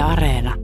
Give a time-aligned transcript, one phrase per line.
[0.00, 0.54] Yle Areena.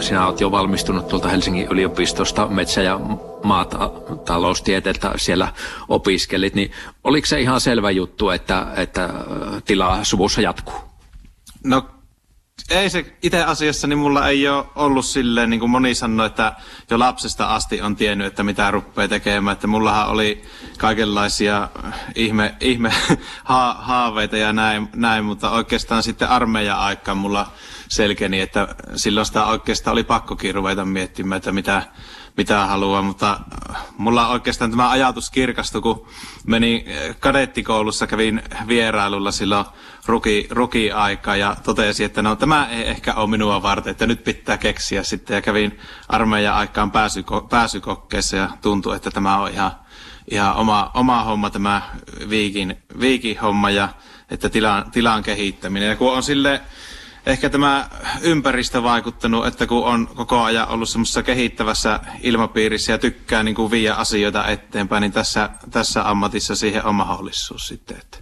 [0.00, 3.00] Sinä olet jo valmistunut tuolta Helsingin yliopistosta metsä- ja
[3.44, 5.52] maataloustieteeltä siellä
[5.88, 6.72] opiskelit, niin
[7.04, 9.08] oliko se ihan selvä juttu, että, että
[9.64, 10.80] tilaa suvussa jatkuu?
[11.64, 11.84] No
[12.70, 16.52] ei se itse asiassa, niin mulla ei ole ollut silleen, niin kuin moni sanoi, että
[16.90, 19.52] jo lapsesta asti on tiennyt, että mitä rupeaa tekemään.
[19.52, 20.42] Että mullahan oli
[20.78, 21.68] kaikenlaisia
[22.14, 22.92] ihme, ihme
[23.44, 27.52] ha, haaveita ja näin, näin, mutta oikeastaan sitten armeijan aikaan mulla
[27.88, 31.82] selkeni, että silloin sitä oikeastaan oli pakkokin ruveta miettimään, että mitä,
[32.36, 33.40] mitä haluaa, mutta
[33.96, 36.06] mulla oikeastaan tämä ajatus kirkastui, kun
[36.46, 36.84] menin
[37.20, 39.64] kadettikoulussa, kävin vierailulla silloin
[40.06, 44.58] ruki, ruki-aika ja totesin, että no tämä ei ehkä ole minua varten, että nyt pitää
[44.58, 49.72] keksiä sitten ja kävin armeijan aikaan pääsyko, pääsykokkeessa ja tuntui, että tämä on ihan,
[50.30, 51.82] ihan oma, oma homma tämä
[52.28, 53.88] viikin, viikin homma ja
[54.30, 55.88] että tilan, tilan kehittäminen.
[55.88, 56.60] Ja kun on sille
[57.26, 57.88] ehkä tämä
[58.22, 63.70] ympäristö vaikuttanut, että kun on koko ajan ollut semmoisessa kehittävässä ilmapiirissä ja tykkää niin kuin
[63.70, 67.96] viiä asioita eteenpäin, niin tässä, tässä ammatissa siihen on mahdollisuus sitten.
[67.96, 68.18] Että.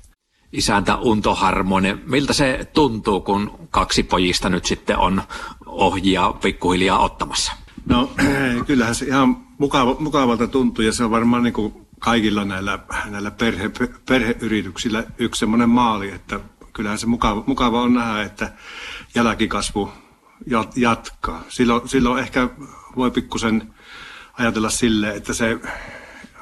[0.53, 5.23] Isäntä Unto Harmonen, miltä se tuntuu, kun kaksi pojista nyt sitten on
[5.67, 7.53] ohjia pikkuhiljaa ottamassa?
[7.87, 8.13] No
[8.67, 13.31] kyllähän se ihan mukava, mukavalta tuntuu ja se on varmaan niin kuin kaikilla näillä, näillä
[13.31, 13.71] perhe,
[14.09, 16.41] perheyrityksillä yksi semmoinen maali, että
[16.73, 18.53] kyllähän se mukava, mukava on nähdä, että
[19.15, 19.93] jälkikasvu
[20.77, 21.43] jatkaa.
[21.49, 22.49] Silloin, silloin ehkä
[22.97, 23.75] voi pikkusen
[24.33, 25.59] ajatella sille, että se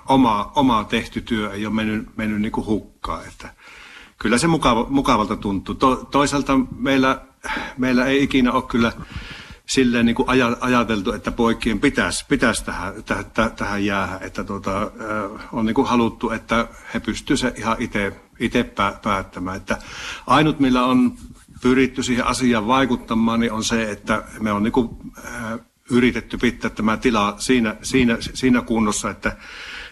[0.08, 3.26] oma, oma tehty työ ei ole mennyt, mennyt niin hukkaan.
[3.26, 3.54] Että
[4.18, 5.74] kyllä se mukava, mukavalta tuntuu.
[5.74, 7.20] To, toisaalta meillä,
[7.78, 8.92] meillä ei ikinä ole kyllä
[9.68, 10.28] silleen niin kuin
[10.60, 13.24] ajateltu, että poikien pitäisi, pitäisi tähän, tähän,
[13.56, 14.18] tähän jäädä.
[14.20, 14.90] Että tuota,
[15.52, 17.76] on niin kuin haluttu, että he pystyisivät ihan
[18.40, 19.56] itse päättämään.
[19.56, 19.78] Että
[20.26, 21.16] ainut, millä on
[21.62, 24.88] pyritty siihen asiaan vaikuttamaan, niin on se, että me on niin kuin,
[25.26, 25.58] äh,
[25.90, 29.36] yritetty pitää tämä tila siinä, siinä, siinä kunnossa, että,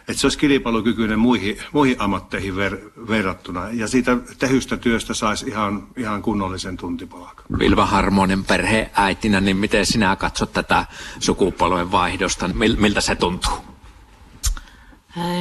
[0.09, 2.79] että se olisi kilpailukykyinen muihin, muihin ammatteihin ver,
[3.09, 3.71] verrattuna.
[3.71, 7.45] Ja siitä tehystä työstä saisi ihan, ihan kunnollisen tuntipalkan.
[7.59, 10.87] Vilva Harmonen perheäitinä, niin miten sinä katsot tätä
[11.21, 12.51] sukupolven vaihdosta?
[12.79, 13.55] Miltä se tuntuu?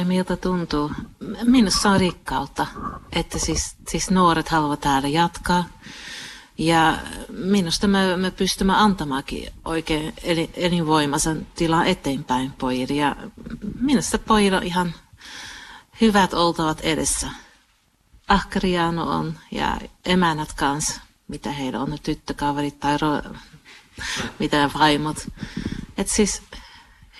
[0.04, 0.90] Miltä tuntuu?
[1.44, 2.66] Minusta on rikkautta,
[3.12, 5.64] että siis, siis nuoret haluavat täällä jatkaa.
[6.58, 10.14] Ja minusta me, me pystymme antamaankin oikein
[10.54, 12.94] elinvoimaisen tilan eteenpäin pojille.
[12.94, 13.16] Ja
[13.80, 14.94] minusta pojilla on ihan
[16.00, 17.30] hyvät oltavat edessä.
[18.28, 23.22] Ahkariano on ja emänät kanssa, mitä heillä on, tyttökaverit tai ro,
[24.38, 25.28] mitä vaimot.
[25.98, 26.42] Että siis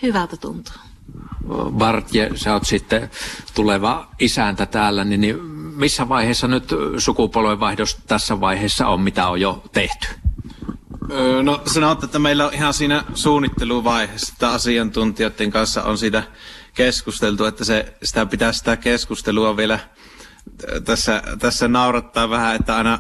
[0.02, 0.74] hyvältä tuntuu.
[1.70, 3.10] Bartje, sä oot sitten
[3.54, 9.62] tuleva isäntä täällä, niin, niin missä vaiheessa nyt sukupolvenvaihdos tässä vaiheessa on, mitä on jo
[9.72, 10.06] tehty?
[11.42, 16.22] No sanot, että meillä on ihan siinä suunnitteluvaiheessa, että asiantuntijoiden kanssa on siitä
[16.74, 19.78] keskusteltu, että se, sitä pitää sitä keskustelua vielä
[20.84, 22.98] tässä, tässä naurattaa vähän, että aina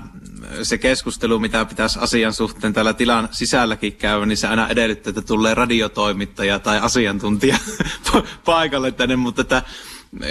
[0.62, 5.22] se keskustelu, mitä pitäisi asian suhteen täällä tilan sisälläkin käydä, niin se aina edellyttää, että
[5.22, 7.58] tulee radiotoimittaja tai asiantuntija
[8.44, 9.62] paikalle tänne, mutta että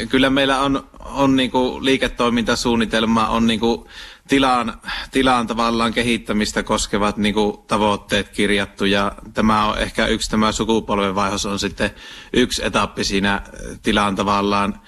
[0.09, 3.87] kyllä meillä on, on niinku liiketoimintasuunnitelma, on niinku
[4.27, 4.81] tilaan,
[5.11, 11.59] tilaan tavallaan kehittämistä koskevat niinku tavoitteet kirjattu ja tämä on ehkä yksi tämä sukupolvenvaihos on
[11.59, 11.91] sitten
[12.33, 13.41] yksi etappi siinä
[13.83, 14.79] tilaan tavallaan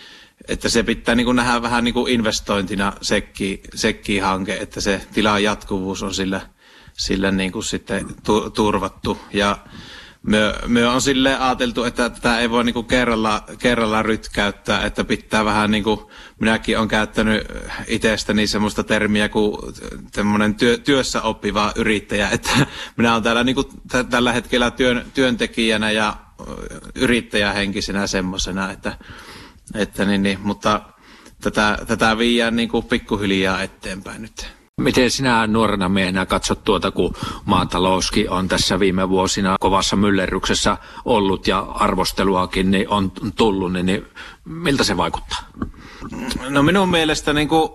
[0.47, 5.02] että se pitää niin kuin nähdä vähän niin kuin investointina sekki, sekki hanke, että se
[5.13, 6.41] tilan jatkuvuus on sillä,
[6.94, 9.18] sillä niin kuin sitten tu, turvattu.
[9.34, 9.57] Ja
[10.23, 15.03] me, me on sille ajateltu, että tätä ei voi niin kuin kerralla, kerralla rytkäyttää, että
[15.03, 16.00] pitää vähän niin kuin,
[16.39, 17.47] minäkin olen käyttänyt
[17.88, 19.57] itsestäni semmoista termiä kuin
[20.11, 22.50] tämmöinen työ, työssä oppiva yrittäjä, että
[22.97, 26.16] minä olen täällä niin kuin t- tällä hetkellä työn, työntekijänä ja
[26.95, 28.97] yrittäjähenkisenä semmoisena, että
[29.75, 30.81] että niin, niin, mutta
[31.41, 34.47] tätä, tätä viiään niin kuin pikkuhiljaa eteenpäin nyt.
[34.81, 37.13] Miten sinä nuorena miehenä katsot tuota, kun
[37.45, 44.06] maatalouskin on tässä viime vuosina kovassa myllerryksessä ollut ja arvosteluakin niin on tullut, niin, niin
[44.45, 45.39] miltä se vaikuttaa?
[46.50, 47.69] No minun mielestä, niin kuin,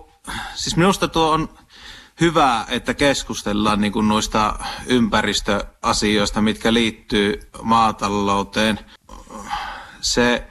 [0.55, 1.49] siis minusta tuo on
[2.21, 8.79] hyvä, että keskustellaan niin kuin noista ympäristöasioista, mitkä liittyy maatalouteen.
[10.01, 10.47] Se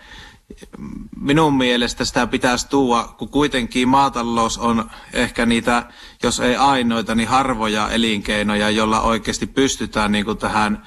[1.16, 5.88] minun mielestä sitä pitäisi tuua, kun kuitenkin maatalous on ehkä niitä,
[6.22, 10.82] jos ei ainoita, niin harvoja elinkeinoja, jolla oikeasti pystytään niin kuin tähän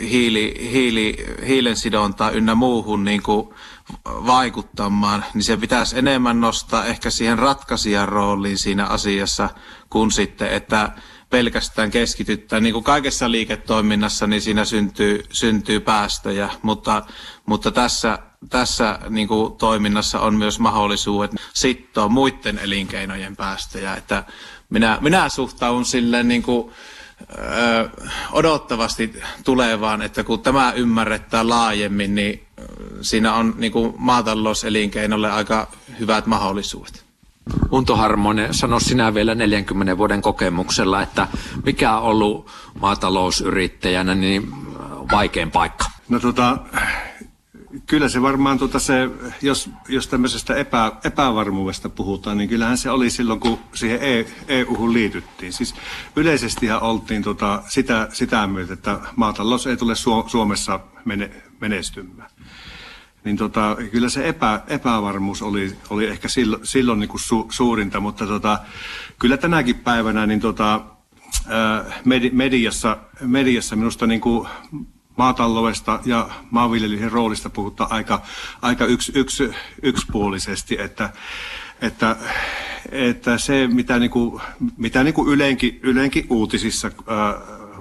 [0.00, 1.16] hiili, hiili,
[1.46, 3.48] hiilensidontaan ynnä muuhun niin kuin
[4.04, 9.50] vaikuttamaan, niin se pitäisi enemmän nostaa ehkä siihen ratkaisijan rooliin siinä asiassa,
[9.90, 10.92] kun sitten, että
[11.30, 12.60] pelkästään keskityttää.
[12.60, 17.02] Niin kuin kaikessa liiketoiminnassa, niin siinä syntyy, syntyy päästöjä, mutta,
[17.46, 18.18] mutta tässä,
[18.50, 23.94] tässä niin kuin toiminnassa on myös mahdollisuudet sittoa muiden elinkeinojen päästöjä.
[23.94, 24.24] Että
[24.70, 26.72] minä, minä suhtaudun silleen niin kuin,
[27.38, 27.88] ö,
[28.32, 32.46] odottavasti tulevaan, että kun tämä ymmärretään laajemmin, niin
[33.00, 35.66] siinä on niin kuin maatalouselinkeinolle aika
[36.00, 37.08] hyvät mahdollisuudet.
[37.70, 41.28] Unto Harmonen, sano sinä vielä 40 vuoden kokemuksella, että
[41.64, 42.50] mikä on ollut
[42.80, 44.48] maatalousyrittäjänä niin
[45.12, 45.84] vaikein paikka?
[46.08, 46.58] No tota,
[47.88, 49.10] kyllä se varmaan, tuota se,
[49.42, 54.00] jos, jos tämmöisestä epä, epävarmuudesta puhutaan, niin kyllähän se oli silloin, kun siihen
[54.48, 55.52] EU-hun liityttiin.
[55.52, 55.74] Siis
[56.16, 59.94] yleisestihän oltiin tota, sitä, sitä myötä, että maatalous ei tule
[60.26, 61.30] Suomessa mene,
[61.60, 62.30] menestymään
[63.24, 68.00] niin tota, kyllä se epä, epävarmuus oli, oli ehkä silloin, silloin niin kuin su, suurinta,
[68.00, 68.58] mutta tota,
[69.18, 70.80] kyllä tänäkin päivänä niin tota,
[72.32, 74.48] mediassa, mediassa minusta niin kuin
[75.18, 78.22] maataloudesta ja maanviljelyn roolista puhutaan aika,
[78.62, 79.42] aika yks, yks,
[79.82, 81.10] yksipuolisesti, että,
[81.80, 82.16] että,
[82.90, 84.10] että se mitä, niin
[84.76, 87.34] mitä niin kuin yleenkin, yleenkin uutisissa ää,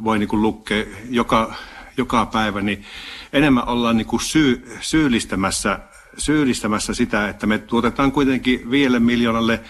[0.03, 1.53] voi niin lukea joka,
[1.97, 2.85] joka päivä, niin
[3.33, 5.79] enemmän ollaan niin syy, syyllistämässä,
[6.17, 9.61] syyllistämässä sitä, että me tuotetaan kuitenkin viidelle miljoonalle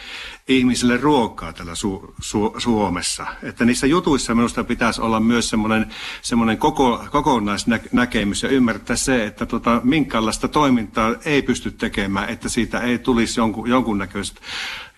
[0.48, 3.28] ihmisille ruokaa täällä Su- Su- Suomessa.
[3.44, 5.88] Että niissä jutuissa minusta pitäisi olla myös semmoinen,
[6.22, 12.80] semmoinen koko, kokonaisnäkemys ja ymmärtää se, että tota, minkälaista toimintaa ei pysty tekemään, että siitä
[12.80, 14.42] ei tulisi jonkun, jonkunnäköistä,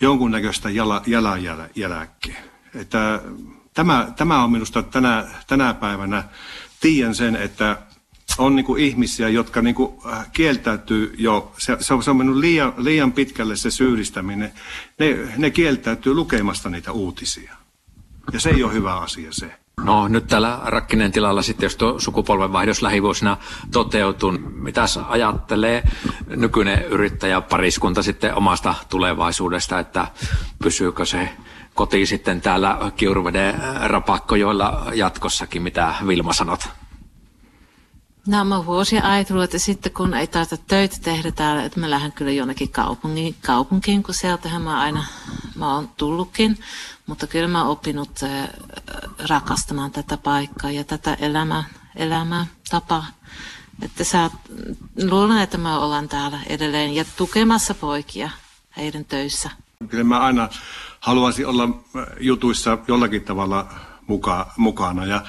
[0.01, 2.41] jonkunnäköistä jala, jalanjälkeä.
[2.75, 3.21] Että
[3.73, 6.23] tämä, tämä on minusta tänä, tänä päivänä,
[6.79, 7.77] tiedän sen, että
[8.37, 12.73] on niin kuin ihmisiä, jotka niin kuin äh, kieltäytyy jo, se, se on, mennyt liian,
[12.77, 14.53] liian pitkälle se syyllistäminen,
[14.99, 17.53] ne, ne kieltäytyy lukemasta niitä uutisia.
[18.33, 19.51] Ja se ei ole hyvä asia se.
[19.83, 23.37] No nyt täällä Rakkinen tilalla sitten, jos tuo sukupolvenvaihdos lähivuosina
[23.71, 25.83] toteutuu, mitä ajattelee
[26.27, 30.07] nykyinen yrittäjäpariskunta sitten omasta tulevaisuudesta, että
[30.63, 31.29] pysyykö se
[31.73, 36.78] koti sitten täällä Kiuruveden rapakkojoilla jatkossakin, mitä Vilma sanot?
[38.27, 42.11] No mä vuosia ajatellut, että sitten kun ei tarvitse töitä tehdä täällä, että mä lähden
[42.11, 45.05] kyllä jonnekin kaupunkiin, kaupunkiin kun sieltähän mä aina
[45.55, 46.57] mä oon tullutkin.
[47.05, 48.49] Mutta kyllä mä oon oppinut äh,
[49.29, 51.63] rakastamaan tätä paikkaa ja tätä elämää,
[51.95, 53.05] elämää tapaa.
[53.81, 54.29] Että sä,
[55.09, 58.29] luulen, että me ollaan täällä edelleen ja tukemassa poikia
[58.77, 59.49] heidän töissä.
[59.89, 60.49] Kyllä mä aina
[60.99, 61.69] haluaisin olla
[62.19, 63.67] jutuissa jollakin tavalla
[64.09, 65.05] muka, mukana.
[65.05, 65.21] Ja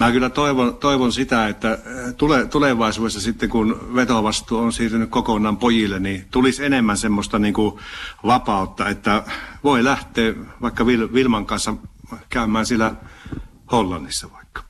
[0.00, 5.56] mä kyllä toivon, toivon sitä, että äh, tule, tulevaisuudessa sitten kun vetovastuu on siirtynyt kokonaan
[5.56, 7.78] pojille, niin tulisi enemmän semmoista niin kuin
[8.26, 9.22] vapautta, että
[9.64, 11.74] voi lähteä vaikka Vilman kanssa
[12.28, 12.94] käymään siellä
[13.72, 14.65] Hollannissa vaikka.